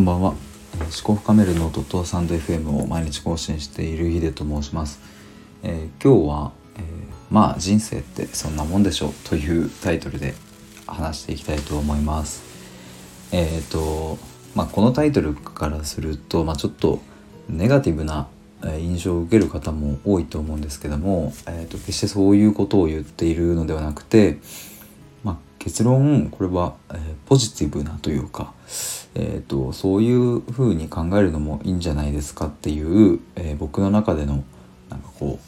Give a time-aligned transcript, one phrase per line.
[0.00, 0.30] こんばんは。
[0.30, 0.38] 思
[1.04, 4.98] 考深めるノートとサンド FM を毎日更新しているヒデと申します、
[5.62, 6.82] えー、今日は、えー、
[7.30, 10.32] まあ人生ってそんなもんでしょうというタイトルで
[10.86, 12.42] 話していきたいと思います。
[13.30, 14.16] えっ、ー、と
[14.54, 17.00] まあこのタイトルからすると、まあ、ちょっと
[17.50, 18.26] ネガティブな
[18.62, 24.38] 印象を受ける方も多いと思うんですけども、えーと決してそういうことを言っているのではなくて
[25.24, 28.54] ま結論これは、えー、ポジティブなというか、
[29.14, 34.44] えーと、そういうふうに考えるのもいいんじゃないですかっていう、えー、僕の中での
[34.88, 35.38] なんかこ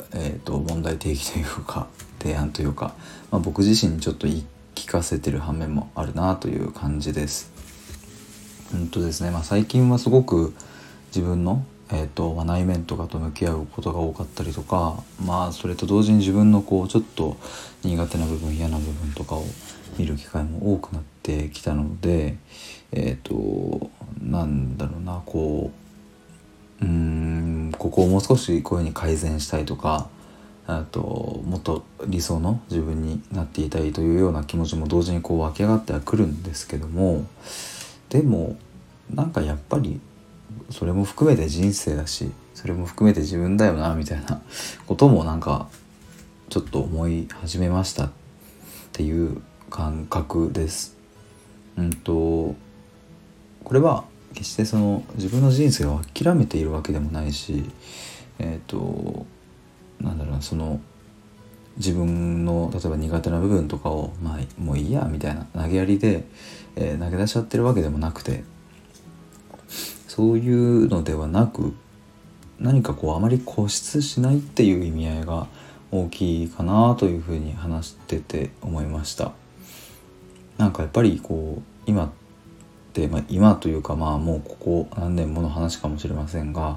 [0.00, 1.86] う、えーと、問題提起というか
[2.20, 2.94] 提案というか、
[3.30, 7.52] まあ、僕自身にちょっと言い聞かせてる反面もあるなという感じです。
[8.72, 10.52] うんとですねまあ、最近はすごく
[11.14, 17.36] 自分のえーとま、内面とかと向き合うことが多かったりとかまあそれと同時に自分のこうちょっと
[17.84, 19.44] 苦手な部分嫌な部分とかを
[19.98, 22.36] 見る機会も多くなってきたので
[22.92, 23.90] えっ、ー、と
[24.22, 25.70] なんだろうなこ
[26.80, 30.08] ううんここをもう少しこういうふうに改善したいとか
[30.66, 37.26] あともっと理想の自分になっていたいというような気持ちも同時にこう湧き上がってはくるんですけども
[38.08, 38.56] でも
[39.12, 40.00] なんかやっぱり
[40.70, 44.40] それも含めて人生だしそれも含めて自分だよなみたいな
[44.86, 45.68] こともなんか
[46.48, 48.10] ちょっと思い始めましたっ
[48.92, 50.96] ていう感覚です。
[51.76, 52.54] うんと
[53.64, 57.70] これは決してその自分の人生を諦めているわけでもないし
[58.38, 59.26] えっ、ー、と
[60.00, 60.80] なんだろうなその
[61.76, 66.24] 自分の例えば苦手な部分とかをまあもういいやみたいな投げやりで、
[66.76, 68.44] えー、投げ出しちゃってるわけでもなくて
[70.06, 71.74] そういうのではなく
[72.60, 75.46] 何かこうあまり固執しないっていう意味合いが
[75.90, 79.32] 大きいかなというふうに話してて思いました
[80.74, 82.10] かやっぱりこう今っ
[82.92, 86.76] て、まあ、今というかまあもうここ何年もの話かもしれませんが、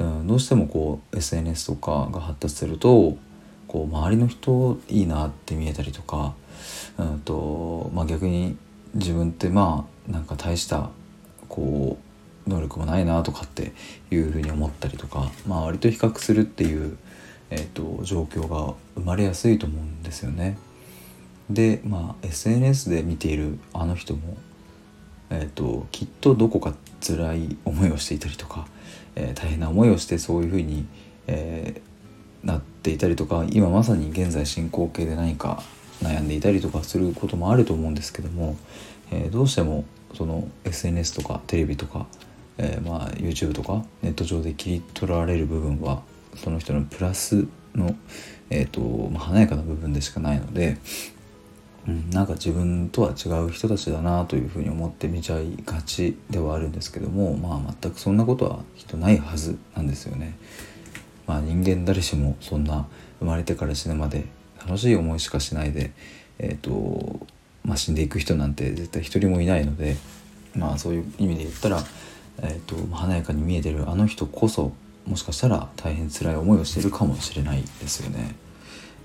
[0.00, 3.16] うん、どうしてもこう SNS とかが発達すると
[3.68, 6.34] こう周りの人いいなって見えたりとか、
[6.98, 8.56] うんとまあ、逆に
[8.94, 10.90] 自分ってまあなんか大した
[11.48, 11.98] こ
[12.46, 13.72] う能力もないなとかって
[14.10, 16.96] いうふうに思ったりとか、まあ、割と比較するっていう、
[17.50, 20.56] えーと、状況が生まれやすいと思うんですよね。
[21.50, 24.36] で、まあ、SNS で見ているあの人も、
[25.30, 26.74] えーと、きっとどこか
[27.06, 28.66] 辛い思いをしていたりとか、
[29.14, 30.86] えー、大変な思いをしてそういうふうに、
[31.26, 35.62] えー、なっていたりとか今まさに現在進行形で何か
[36.02, 38.56] 悩んでいたりとかすることもあると思うんですけども、
[39.10, 39.84] えー、どうしても
[40.14, 42.06] その SNS とかテレビとか
[42.58, 46.02] えー、まあ YouTube とかネット上で切り取られる部分は
[46.36, 47.94] その人のプラスの、
[48.50, 48.80] えーと
[49.10, 50.78] まあ、華やかな部分でしかないので、
[51.88, 60.36] うん、なんか自分とは違う人たちだなというふうに思って見ちゃいがちではあるんですけどもまあ全くそんなことはきっとないはずなんですよね。
[61.26, 62.86] まあ、人間誰しもそんな
[63.18, 64.26] 生まれてから死ぬまで
[64.64, 65.90] 楽しい思いしかしないで、
[66.38, 67.26] えーと
[67.64, 69.96] まあ、死んでいく人なんて絶対一人もいないので、
[70.54, 71.82] まあ、そういう意味で言ったら
[72.42, 74.72] えーと、華やかに見えてるあの人こそ
[75.06, 78.34] もしかしたら大変辛い思いをしてるかもしれないですよね。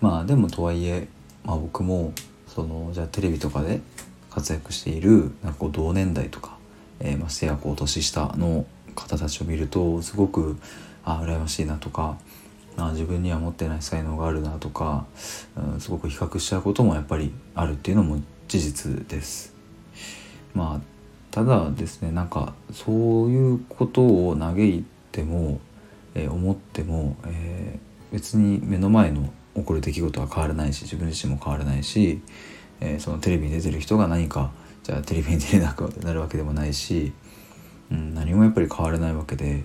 [0.00, 1.08] まあでもとはいえ、
[1.44, 2.12] まあ、僕も
[2.54, 3.80] そのじゃあテレビとかで
[4.28, 6.58] 活躍しているなんかこう同年代とか、
[6.98, 10.56] えー、ましてやこう年下の方たちを見るとすごく
[11.04, 12.18] あ羨ましいなとか
[12.76, 15.06] あ自分には持ってない才能があるなとか、
[15.56, 19.54] うん、すごく比較しちゃうこともやっぱりあるっていうのも事実です。
[20.54, 20.90] まあ
[21.30, 25.60] ただですねなんかそういうことを嘆いても、
[26.14, 32.20] えー、思っても、えー、別に目の前の起こる出来事は変わらないし自分自身も変わらないし、
[32.80, 34.50] えー、そのテレビに出てる人が何か
[34.82, 37.12] じゃあテレビに出れなくなるわけでもないし、
[37.90, 39.64] うん、何もやっぱり変わらないわけで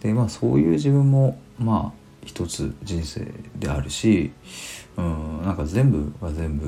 [0.00, 3.26] で、まあ、そういう自分もまあ一つ人生
[3.56, 4.32] であるし、
[4.96, 6.66] うん、なんか全部が全部、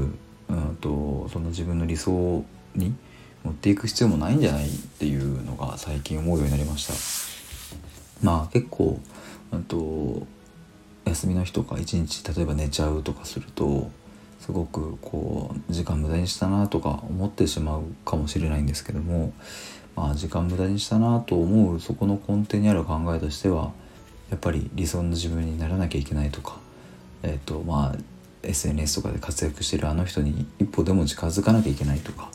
[0.49, 2.45] うんとその自分の理想
[2.75, 2.95] に
[3.43, 6.95] 持っていく必要もないんじゃないっていうのが最近思うようになりました。
[8.23, 9.01] まあ結構
[9.51, 10.27] あと
[11.17, 13.91] 休みの日とか一日例えば寝ちゃうとかすると
[14.39, 19.33] すごくこう時間無駄にしたなとか思ってしまうかもしれないんですけども
[19.97, 23.73] まあ時間無駄にしたなと思うそこの根底にある考えとしては
[24.31, 26.59] やっぱり理想の自分にならなきゃいけないとか
[27.23, 27.99] え、ー、とまあ
[28.43, 32.31] SNS とかで活躍してるあの人に一歩でも近づかなきゃいけないとか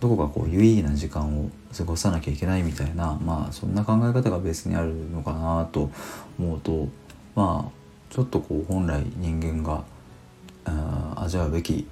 [0.00, 5.90] どこかこう有意義な時間を過ごさなきゃいけないみたいなまあそんな考え方がベースにあるのかなと
[6.38, 6.88] 思うと
[7.34, 7.85] まあ
[8.16, 9.84] ちょっとこう本来人間が
[11.16, 11.86] 味わうべき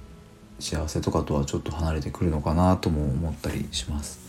[0.59, 4.21] 幸せとかとはちょっと離れてくるのかなとも思ったりします。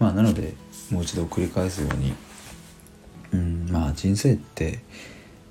[0.00, 0.54] まあなので
[0.90, 2.14] もう一度繰り返すように
[3.32, 4.80] うんまあ人生って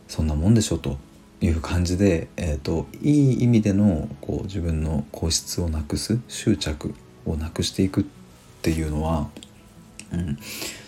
[0.09, 0.97] そんなもんでしょと
[1.39, 6.93] いう感じで、えーと、いい意味でのこう自分の固執をなくす執着
[7.25, 8.03] をなくしていくっ
[8.63, 9.29] ていうのは、
[10.11, 10.38] うん、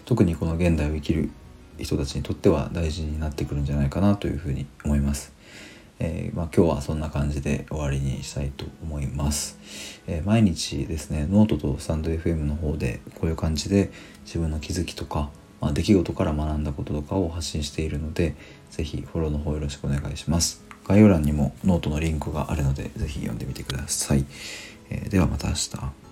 [0.04, 1.30] 特にこの現代を生きる
[1.84, 5.34] 人たちにとっては大事になってくるんじゃないかなというふうに思います。
[6.00, 9.60] えー、まあ、今日はそんな感じで終わりにしたいと思います、
[10.08, 13.92] えー、毎日ですねノートとスタンド FM の方でこういう感じで
[14.24, 15.30] 自分の気づきとか、
[15.60, 18.36] まあ、出来事から学んだこととかを発信しているので
[18.72, 20.64] 是非フォローの方よろしくお願いします。
[20.86, 24.26] 概要欄にもノートのリンクがあるので是非読んでみてください、
[24.90, 26.09] えー、ではまた明日。